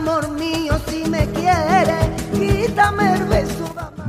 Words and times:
amor 0.00 0.28
mío, 0.30 0.74
si 0.88 1.04
me 1.04 1.28
quiere, 1.28 1.69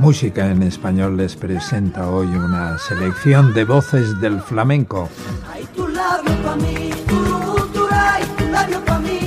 Música 0.02 0.50
en 0.50 0.64
español 0.64 1.16
les 1.16 1.36
presenta 1.36 2.10
hoy 2.10 2.26
una 2.26 2.76
selección 2.76 3.54
de 3.54 3.62
voces 3.62 4.20
del 4.20 4.40
flamenco. 4.40 5.08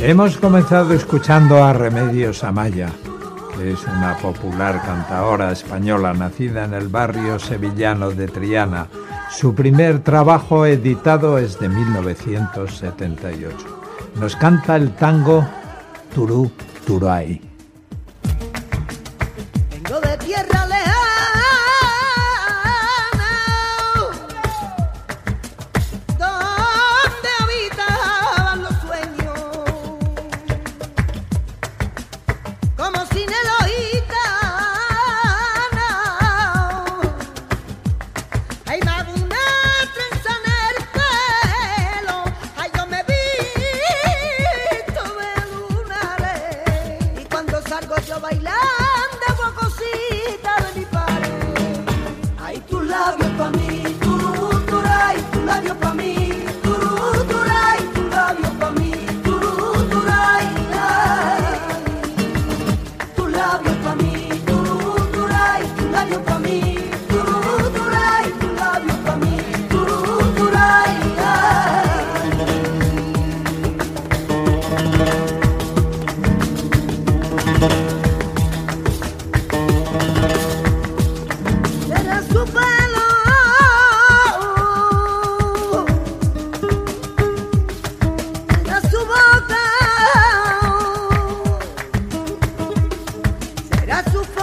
Hemos 0.01 0.35
comenzado 0.35 0.93
escuchando 0.93 1.63
a 1.63 1.71
Remedios 1.71 2.43
Amaya, 2.43 2.89
que 3.57 3.71
es 3.71 3.85
una 3.85 4.17
popular 4.17 4.81
cantaora 4.85 5.53
española 5.53 6.13
nacida 6.13 6.65
en 6.65 6.73
el 6.73 6.89
barrio 6.89 7.39
sevillano 7.39 8.11
de 8.11 8.27
Triana. 8.27 8.87
Su 9.31 9.55
primer 9.55 9.99
trabajo 9.99 10.65
editado 10.65 11.37
es 11.37 11.57
de 11.57 11.69
1978. 11.69 13.55
Nos 14.19 14.35
canta 14.35 14.75
el 14.75 14.93
tango 14.93 15.47
Turú 16.13 16.51
Turay. 16.85 17.54
Vengo 19.87 20.01
de 20.01 20.17
tierra 20.17 20.65
lejana, 20.65 20.95
donde 26.17 27.29
habitaban 27.39 28.63
los 28.63 28.73
sueños, 28.81 29.39
como 32.75 33.05
Ay, 38.65 38.79
me 38.83 38.89
hago 38.91 39.13
una 39.13 39.45
trenza 39.93 40.31
en 40.39 40.45
el 40.61 40.75
pelo, 40.95 42.23
ay, 42.57 42.71
yo 42.75 42.87
me 42.87 43.03
tu 63.15 63.27
labio 63.27 63.75
su 94.11 94.34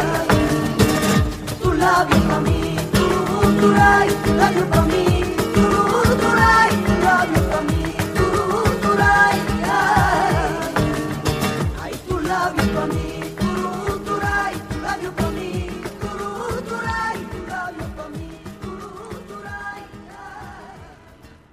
turú, 3.81 4.05
turay, 4.05 4.09
tu 4.23 4.33
labio 4.33 4.65
pa' 4.67 5.20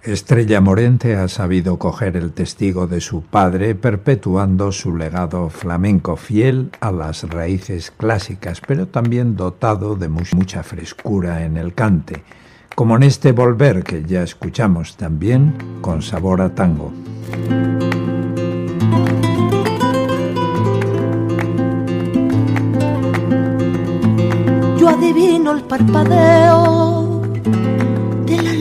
Estrella 0.08 0.62
Morente 0.62 1.16
ha 1.16 1.28
sabido 1.28 1.78
coger 1.78 2.16
el 2.16 2.32
testigo 2.32 2.86
de 2.86 3.02
su 3.02 3.20
padre, 3.20 3.74
perpetuando 3.74 4.72
su 4.72 4.96
legado 4.96 5.50
flamenco 5.50 6.16
fiel 6.16 6.70
a 6.80 6.90
las 6.90 7.28
raíces 7.28 7.90
clásicas, 7.90 8.62
pero 8.66 8.88
también 8.88 9.36
dotado 9.36 9.96
de 9.96 10.08
mucha 10.08 10.62
frescura 10.62 11.44
en 11.44 11.58
el 11.58 11.74
cante, 11.74 12.22
como 12.74 12.96
en 12.96 13.02
este 13.02 13.32
Volver 13.32 13.84
que 13.84 14.02
ya 14.02 14.22
escuchamos 14.22 14.96
también 14.96 15.54
con 15.82 16.00
sabor 16.00 16.40
a 16.40 16.54
tango. 16.54 16.90
Yo 24.78 24.88
adivino 24.88 25.52
el 25.52 25.64
parpadeo 25.64 26.87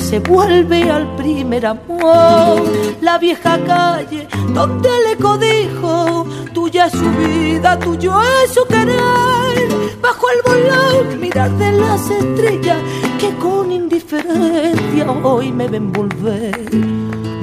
se 0.00 0.18
vuelve 0.20 0.90
al 0.90 1.16
primer 1.16 1.66
amor. 1.66 2.62
La 3.00 3.18
vieja 3.18 3.58
calle 3.64 4.28
donde 4.52 4.90
le 5.06 5.16
codijo, 5.16 6.26
tuya 6.52 6.86
es 6.86 6.92
su 6.92 7.10
vida, 7.10 7.78
tuyo 7.78 8.14
es 8.44 8.52
su 8.52 8.64
querer. 8.66 9.68
Bajo 10.00 10.26
el 10.30 10.42
volón, 10.44 11.20
mirar 11.20 11.50
de 11.52 11.72
las 11.72 12.10
estrellas 12.10 12.78
que 13.18 13.34
con 13.36 13.72
indiferencia 13.72 15.10
hoy 15.22 15.52
me 15.52 15.68
ven 15.68 15.92
volver, 15.92 16.70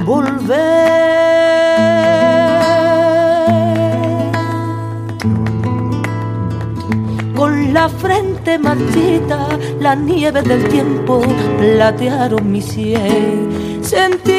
volver. 0.04 1.63
La 7.72 7.88
frente 7.88 8.58
marchita, 8.58 9.48
la 9.80 9.94
nieve 9.94 10.42
del 10.42 10.68
tiempo 10.68 11.22
platearon 11.58 12.50
mi 12.50 12.60
sien. 12.60 13.80
Sentí 13.82 14.32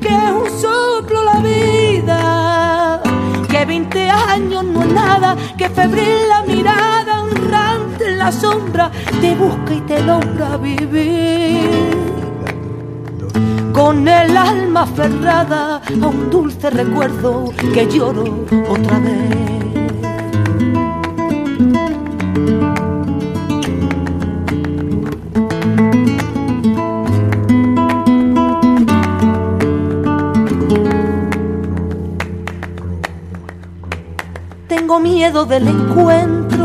que 0.00 0.08
es 0.08 0.30
un 0.30 0.48
soplo 0.60 1.24
la 1.24 1.40
vida, 1.40 3.02
que 3.48 3.64
20 3.64 4.10
años 4.10 4.64
no 4.64 4.82
es 4.82 4.92
nada, 4.92 5.36
que 5.56 5.68
febril 5.68 6.28
la 6.28 6.42
mirada, 6.42 7.22
honrante 7.22 8.08
en 8.08 8.18
la 8.18 8.32
sombra, 8.32 8.90
te 9.20 9.34
busca 9.34 9.74
y 9.74 9.80
te 9.82 10.02
logra 10.02 10.56
vivir. 10.56 12.04
Con 13.72 14.06
el 14.06 14.36
alma 14.36 14.82
aferrada 14.82 15.76
a 15.78 16.06
un 16.06 16.30
dulce 16.30 16.70
recuerdo 16.70 17.52
que 17.72 17.88
lloro 17.88 18.44
otra 18.68 18.98
vez. 19.00 19.83
Tengo 34.68 34.98
miedo 34.98 35.44
del 35.44 35.68
encuentro 35.68 36.64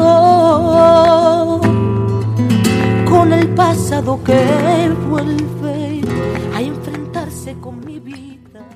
con 3.10 3.34
el 3.34 3.50
pasado 3.50 4.24
que 4.24 4.90
vuelve 5.10 6.02
a 6.54 6.62
enfrentarse 6.62 7.56
con 7.60 7.86
mi 7.86 8.00
vida. 8.00 8.68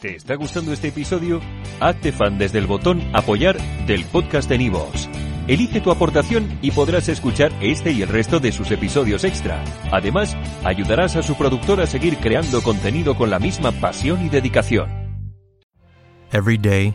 ¿Te 0.00 0.16
está 0.16 0.34
gustando 0.34 0.72
este 0.72 0.88
episodio? 0.88 1.40
Hazte 1.78 2.10
fan 2.10 2.38
desde 2.38 2.58
el 2.58 2.66
botón 2.66 3.00
Apoyar 3.14 3.56
del 3.86 4.04
podcast 4.06 4.48
de 4.48 4.58
Nivos. 4.58 5.08
Elige 5.46 5.80
tu 5.80 5.90
aportación 5.90 6.58
y 6.62 6.70
podrás 6.72 7.08
escuchar 7.08 7.52
este 7.60 7.92
y 7.92 8.02
el 8.02 8.08
resto 8.08 8.40
de 8.40 8.52
sus 8.52 8.70
episodios 8.70 9.24
extra. 9.24 9.62
Además, 9.92 10.36
ayudarás 10.64 11.16
a 11.16 11.22
su 11.22 11.36
productor 11.36 11.80
a 11.80 11.86
seguir 11.86 12.18
creando 12.18 12.62
contenido 12.62 13.16
con 13.16 13.30
la 13.30 13.38
misma 13.38 13.72
pasión 13.72 14.24
y 14.24 14.28
dedicación. 14.28 14.88
Every 16.32 16.56
day, 16.56 16.94